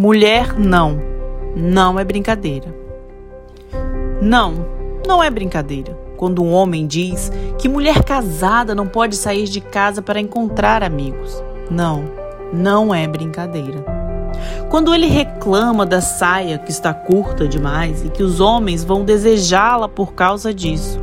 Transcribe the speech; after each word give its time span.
Mulher 0.00 0.56
não. 0.56 1.02
Não 1.56 1.98
é 1.98 2.04
brincadeira. 2.04 2.72
Não, 4.22 4.64
não 5.04 5.20
é 5.20 5.28
brincadeira. 5.28 5.92
Quando 6.16 6.40
um 6.40 6.52
homem 6.52 6.86
diz 6.86 7.32
que 7.58 7.68
mulher 7.68 8.04
casada 8.04 8.76
não 8.76 8.86
pode 8.86 9.16
sair 9.16 9.46
de 9.46 9.60
casa 9.60 10.00
para 10.00 10.20
encontrar 10.20 10.84
amigos. 10.84 11.42
Não, 11.68 12.04
não 12.52 12.94
é 12.94 13.08
brincadeira. 13.08 13.84
Quando 14.70 14.94
ele 14.94 15.06
reclama 15.06 15.84
da 15.84 16.00
saia 16.00 16.58
que 16.58 16.70
está 16.70 16.94
curta 16.94 17.48
demais 17.48 18.04
e 18.04 18.08
que 18.08 18.22
os 18.22 18.38
homens 18.38 18.84
vão 18.84 19.04
desejá-la 19.04 19.88
por 19.88 20.14
causa 20.14 20.54
disso, 20.54 21.00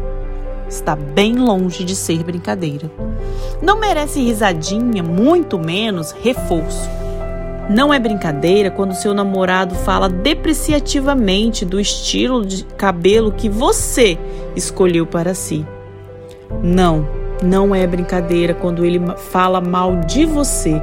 está 0.68 0.96
bem 0.96 1.36
longe 1.36 1.84
de 1.84 1.96
ser 1.96 2.24
brincadeira. 2.24 2.92
Não 3.62 3.80
merece 3.80 4.22
risadinha, 4.22 5.04
muito 5.04 5.58
menos 5.58 6.12
reforço. 6.12 6.90
Não 7.70 7.94
é 7.94 8.00
brincadeira 8.00 8.70
quando 8.70 8.94
seu 8.94 9.14
namorado 9.14 9.73
fala 9.73 10.08
depreciativamente 10.08 11.66
do 11.66 11.80
estilo 11.80 12.46
de 12.46 12.64
cabelo 12.64 13.32
que 13.32 13.50
você 13.50 14.18
escolheu 14.56 15.06
para 15.06 15.34
si. 15.34 15.66
Não, 16.62 17.08
não 17.42 17.73
é 17.73 17.88
brincadeira 17.88 18.54
quando 18.54 18.86
ele 18.86 19.02
fala 19.32 19.59
mal 19.59 19.95
de 20.02 20.26
você 20.26 20.80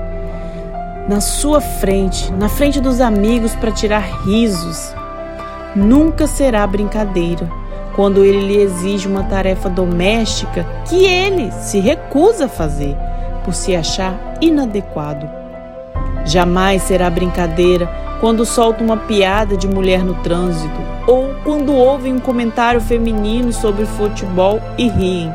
na 1.09 1.21
sua 1.21 1.61
frente, 1.61 2.33
na 2.33 2.49
frente 2.49 2.81
dos 2.81 3.01
amigos 3.01 3.55
para 3.55 3.71
tirar 3.71 4.25
risos. 4.25 4.93
Nunca 5.77 6.27
será 6.27 6.67
brincadeira 6.67 7.62
quando 7.95 8.25
ele 8.25 8.41
lhe 8.41 8.57
exige 8.57 9.07
uma 9.07 9.25
tarefa 9.25 9.69
doméstica 9.69 10.67
que 10.89 11.05
ele 11.05 11.51
se 11.53 11.79
recusa 11.81 12.47
a 12.47 12.49
fazer 12.49 12.97
por 13.45 13.55
se 13.55 13.75
achar 13.75 14.37
inadequado. 14.41 15.29
Jamais 16.25 16.83
será 16.83 17.11
brincadeira 17.11 17.89
quando 18.21 18.47
solta 18.47 18.85
uma 18.85 18.97
piada 18.97 19.57
de 19.57 19.67
mulher 19.67 20.05
no 20.05 20.15
trânsito 20.23 20.81
ou 21.07 21.35
quando 21.43 21.75
ouvem 21.75 22.13
um 22.13 22.21
comentário 22.21 22.81
feminino 22.81 23.53
sobre 23.53 23.85
futebol 23.85 24.61
e 24.79 24.89
riem. 24.89 25.33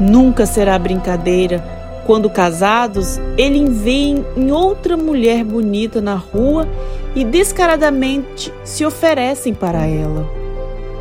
Nunca 0.00 0.46
será 0.46 0.78
brincadeira 0.78 1.62
quando 2.06 2.28
casados 2.28 3.20
ele 3.36 3.64
veem 3.70 4.24
em 4.36 4.50
outra 4.50 4.96
mulher 4.96 5.44
bonita 5.44 6.00
na 6.00 6.16
rua 6.16 6.66
e 7.14 7.24
descaradamente 7.24 8.52
se 8.64 8.84
oferecem 8.84 9.54
para 9.54 9.86
ela. 9.86 10.26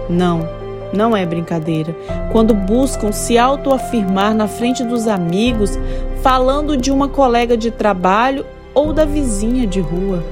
Não, 0.09 0.47
não 0.91 1.15
é 1.15 1.25
brincadeira. 1.25 1.95
Quando 2.31 2.53
buscam 2.53 3.11
se 3.11 3.37
autoafirmar 3.37 4.33
na 4.33 4.47
frente 4.47 4.83
dos 4.83 5.07
amigos, 5.07 5.77
falando 6.21 6.75
de 6.75 6.91
uma 6.91 7.07
colega 7.07 7.55
de 7.55 7.69
trabalho 7.69 8.45
ou 8.73 8.91
da 8.91 9.05
vizinha 9.05 9.67
de 9.67 9.79
rua. 9.79 10.23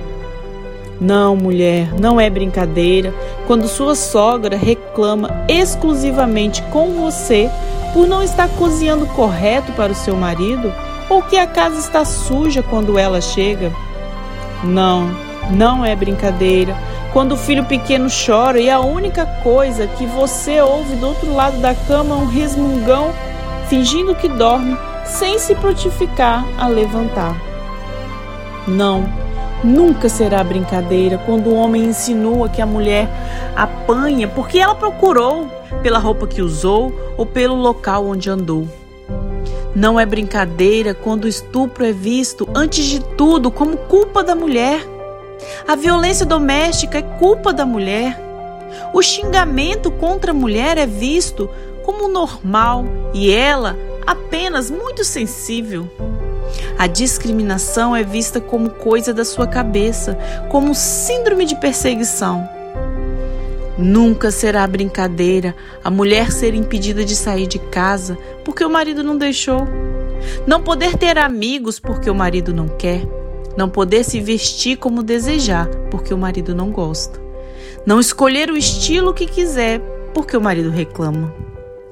Não, 0.99 1.35
mulher, 1.35 1.93
não 1.99 2.19
é 2.19 2.27
brincadeira 2.27 3.13
quando 3.45 3.67
sua 3.67 3.93
sogra 3.93 4.57
reclama 4.57 5.45
exclusivamente 5.47 6.63
com 6.63 6.93
você 6.93 7.51
por 7.93 8.07
não 8.07 8.23
estar 8.23 8.49
cozinhando 8.49 9.05
correto 9.07 9.71
para 9.73 9.91
o 9.91 9.95
seu 9.95 10.15
marido 10.15 10.73
ou 11.07 11.21
que 11.21 11.37
a 11.37 11.45
casa 11.45 11.79
está 11.79 12.03
suja 12.03 12.63
quando 12.63 12.97
ela 12.97 13.21
chega. 13.21 13.71
Não, 14.63 15.09
não 15.51 15.85
é 15.85 15.95
brincadeira 15.95 16.75
quando 17.13 17.33
o 17.33 17.37
filho 17.37 17.65
pequeno 17.65 18.09
chora 18.09 18.59
e 18.59 18.69
a 18.69 18.79
única 18.79 19.25
coisa 19.43 19.87
que 19.87 20.05
você 20.05 20.61
ouve 20.61 20.95
do 20.95 21.07
outro 21.07 21.33
lado 21.33 21.57
da 21.59 21.73
cama 21.73 22.15
é 22.15 22.17
um 22.17 22.25
resmungão 22.25 23.13
fingindo 23.67 24.15
que 24.15 24.27
dorme 24.27 24.77
sem 25.05 25.39
se 25.39 25.55
prontificar 25.55 26.45
a 26.57 26.67
levantar. 26.67 27.35
Não, 28.67 29.05
nunca 29.63 30.09
será 30.09 30.43
brincadeira 30.43 31.17
quando 31.25 31.47
o 31.47 31.55
homem 31.55 31.85
insinua 31.85 32.49
que 32.49 32.61
a 32.61 32.65
mulher 32.65 33.07
apanha 33.55 34.27
porque 34.27 34.59
ela 34.59 34.75
procurou 34.75 35.47
pela 35.81 35.99
roupa 35.99 36.27
que 36.27 36.41
usou 36.41 36.93
ou 37.17 37.25
pelo 37.25 37.55
local 37.55 38.05
onde 38.05 38.29
andou. 38.29 38.67
Não 39.75 39.99
é 39.99 40.05
brincadeira 40.05 40.93
quando 40.93 41.25
o 41.25 41.27
estupro 41.27 41.85
é 41.85 41.91
visto, 41.91 42.49
antes 42.55 42.85
de 42.85 42.99
tudo, 42.99 43.51
como 43.51 43.77
culpa 43.77 44.23
da 44.23 44.35
mulher. 44.35 44.81
A 45.67 45.75
violência 45.75 46.25
doméstica 46.25 46.97
é 46.97 47.01
culpa 47.01 47.53
da 47.53 47.65
mulher. 47.65 48.19
O 48.93 49.01
xingamento 49.01 49.91
contra 49.91 50.31
a 50.31 50.33
mulher 50.33 50.77
é 50.77 50.85
visto 50.85 51.49
como 51.83 52.07
normal 52.07 52.85
e 53.13 53.31
ela 53.31 53.77
apenas 54.05 54.69
muito 54.69 55.03
sensível. 55.03 55.89
A 56.77 56.87
discriminação 56.87 57.95
é 57.95 58.03
vista 58.03 58.39
como 58.39 58.69
coisa 58.69 59.13
da 59.13 59.25
sua 59.25 59.47
cabeça, 59.47 60.17
como 60.49 60.75
síndrome 60.75 61.45
de 61.45 61.55
perseguição. 61.55 62.47
Nunca 63.77 64.31
será 64.31 64.65
brincadeira 64.65 65.55
a 65.83 65.89
mulher 65.89 66.31
ser 66.31 66.55
impedida 66.55 67.05
de 67.05 67.15
sair 67.15 67.45
de 67.45 67.59
casa 67.59 68.17
porque 68.43 68.65
o 68.65 68.69
marido 68.69 69.03
não 69.03 69.17
deixou. 69.17 69.67
Não 70.47 70.63
poder 70.63 70.97
ter 70.97 71.17
amigos 71.17 71.79
porque 71.79 72.09
o 72.09 72.15
marido 72.15 72.53
não 72.53 72.67
quer. 72.67 73.01
Não 73.57 73.67
poder 73.67 74.03
se 74.03 74.21
vestir 74.21 74.77
como 74.77 75.01
desejar 75.01 75.67
porque 75.89 76.13
o 76.13 76.17
marido 76.17 76.53
não 76.53 76.71
gosta. 76.71 77.19
Não 77.85 77.99
escolher 77.99 78.51
o 78.51 78.57
estilo 78.57 79.13
que 79.13 79.25
quiser 79.25 79.81
porque 80.13 80.37
o 80.37 80.41
marido 80.41 80.69
reclama. 80.69 81.33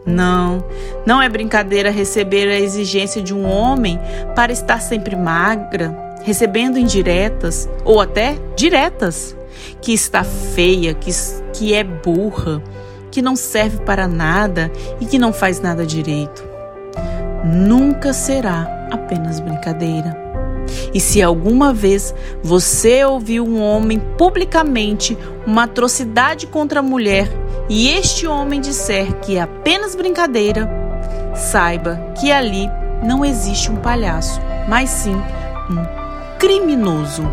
Não, 0.05 0.63
não 1.05 1.19
é 1.19 1.27
brincadeira 1.27 1.89
receber 1.89 2.47
a 2.47 2.59
exigência 2.59 3.21
de 3.21 3.33
um 3.33 3.49
homem 3.49 3.99
para 4.35 4.53
estar 4.53 4.79
sempre 4.79 5.15
magra, 5.15 5.97
recebendo 6.23 6.77
indiretas 6.77 7.67
ou 7.83 7.99
até 7.99 8.37
diretas, 8.55 9.35
que 9.81 9.93
está 9.93 10.23
feia, 10.23 10.93
que, 10.93 11.09
que 11.53 11.73
é 11.73 11.83
burra, 11.83 12.61
que 13.09 13.21
não 13.21 13.35
serve 13.35 13.77
para 13.77 14.07
nada 14.07 14.71
e 14.99 15.05
que 15.05 15.17
não 15.17 15.33
faz 15.33 15.59
nada 15.59 15.85
direito. 15.85 16.43
Nunca 17.43 18.13
será 18.13 18.87
apenas 18.91 19.39
brincadeira. 19.39 20.25
E 20.93 20.99
se 20.99 21.21
alguma 21.21 21.73
vez 21.73 22.13
você 22.43 23.03
ouviu 23.03 23.45
um 23.45 23.61
homem 23.61 23.99
publicamente 24.17 25.17
uma 25.45 25.63
atrocidade 25.63 26.47
contra 26.47 26.79
a 26.79 26.83
mulher 26.83 27.29
e 27.69 27.89
este 27.89 28.27
homem 28.27 28.61
disser 28.61 29.13
que 29.19 29.37
é 29.37 29.41
apenas 29.41 29.95
brincadeira, 29.95 30.69
saiba 31.35 32.13
que 32.19 32.31
ali 32.31 32.67
não 33.03 33.23
existe 33.23 33.71
um 33.71 33.77
palhaço, 33.77 34.39
mas 34.67 34.89
sim 34.89 35.15
um 35.15 36.37
criminoso. 36.39 37.23